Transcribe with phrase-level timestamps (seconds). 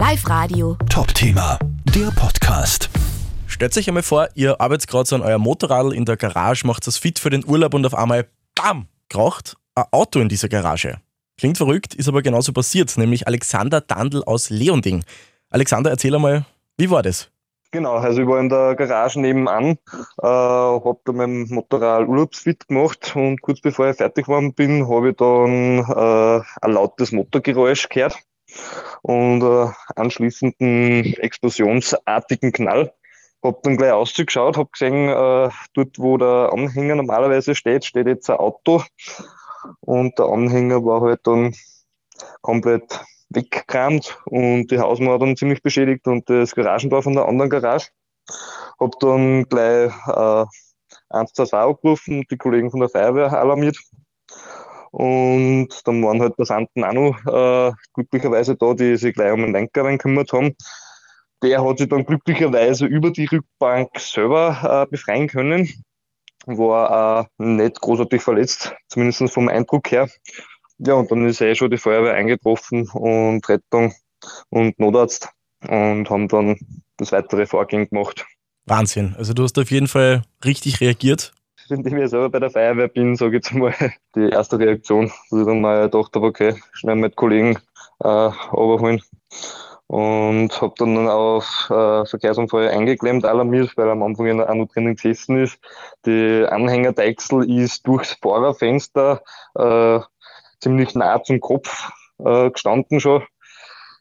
[0.00, 0.78] Live Radio.
[0.88, 1.58] Top-Thema,
[1.94, 2.88] der Podcast.
[3.46, 6.86] Stellt euch einmal vor, ihr arbeitet gerade so an euer Motorrad in der Garage, macht
[6.86, 10.96] das fit für den Urlaub und auf einmal, bam, kraucht ein Auto in dieser Garage.
[11.36, 15.04] Klingt verrückt, ist aber genauso passiert, nämlich Alexander Dandl aus Leonding.
[15.50, 16.46] Alexander, erzähl einmal,
[16.78, 17.30] wie war das?
[17.70, 19.76] Genau, also ich war in der Garage nebenan,
[20.22, 25.10] äh, habe da mein Motorrad urlaubsfit gemacht und kurz bevor ich fertig geworden bin, habe
[25.10, 28.16] ich dann äh, ein lautes Motorgeräusch gehört
[29.02, 32.92] und äh, anschließenden explosionsartigen Knall.
[33.42, 38.28] Hab dann gleich ausgeschaut, hab gesehen, äh, dort wo der Anhänger normalerweise steht, steht jetzt
[38.28, 38.82] ein Auto
[39.80, 41.54] und der Anhänger war halt dann
[42.42, 43.00] komplett
[43.30, 47.88] weggekramt und die Hausmauer dann ziemlich beschädigt und das Garagentor von der anderen Garage.
[48.78, 50.44] Hab dann gleich äh,
[51.10, 53.78] 122 angerufen und die Kollegen von der Feuerwehr alarmiert.
[54.90, 59.52] Und dann waren halt Passanten auch noch äh, glücklicherweise da, die sich gleich um den
[59.52, 60.56] Lenker gekümmert haben.
[61.42, 65.68] Der hat sich dann glücklicherweise über die Rückbank selber äh, befreien können.
[66.46, 70.08] War äh, nicht großartig verletzt, zumindest vom Eindruck her.
[70.78, 73.94] Ja, und dann ist eh schon die Feuerwehr eingetroffen und Rettung
[74.48, 75.28] und Notarzt
[75.68, 76.56] und haben dann
[76.96, 78.26] das weitere Vorgehen gemacht.
[78.66, 79.14] Wahnsinn.
[79.18, 81.32] Also du hast auf jeden Fall richtig reagiert.
[81.70, 83.74] Indem ich selber bei der Feuerwehr bin, sage ich jetzt mal,
[84.14, 87.56] die erste Reaktion, wo ich dann mal gedacht habe, okay, schnell mit Kollegen
[88.02, 89.02] äh, überholen.
[89.86, 95.38] Und habe dann auf äh, Verkehrsunfall eingeklemmt, alarmiert, weil am Anfang auch noch drinnen gesessen
[95.38, 95.58] ist.
[96.06, 99.22] Die Anhängerdeichsel ist durchs Fahrerfenster
[99.56, 99.98] äh,
[100.60, 101.90] ziemlich nah zum Kopf
[102.24, 103.24] äh, gestanden schon.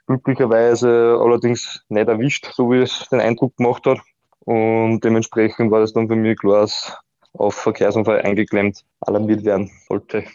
[0.05, 3.99] Glücklicherweise allerdings nicht erwischt, so wie es den Eindruck gemacht hat.
[4.41, 6.97] Und dementsprechend war das dann für mich klar, dass
[7.33, 10.25] auf Verkehrsunfall eingeklemmt alarmiert werden sollte.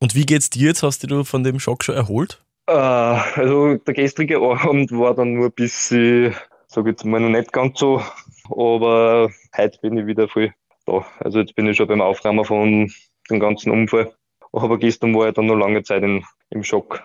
[0.00, 0.82] Und wie geht's dir jetzt?
[0.82, 2.42] Hast du dich von dem Schock schon erholt?
[2.66, 6.34] Äh, also der gestrige Abend war dann nur ein bisschen,
[6.68, 8.02] sage ich jetzt mal, noch nicht ganz so,
[8.50, 10.52] aber heute bin ich wieder voll
[10.86, 11.04] da.
[11.20, 12.92] Also jetzt bin ich schon beim Aufräumen von
[13.30, 14.12] dem ganzen Unfall.
[14.52, 17.02] Aber gestern war ich dann noch lange Zeit in, im Schock.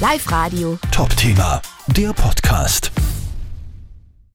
[0.00, 0.78] Live Radio.
[0.90, 2.91] Top-Thema, der Podcast.